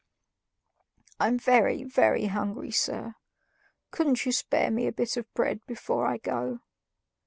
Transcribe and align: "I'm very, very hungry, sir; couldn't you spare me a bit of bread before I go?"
"I'm 1.19 1.37
very, 1.37 1.83
very 1.83 2.25
hungry, 2.25 2.71
sir; 2.71 3.13
couldn't 3.91 4.25
you 4.25 4.31
spare 4.31 4.71
me 4.71 4.87
a 4.87 4.91
bit 4.91 5.15
of 5.15 5.31
bread 5.35 5.61
before 5.67 6.07
I 6.07 6.17
go?" 6.17 6.61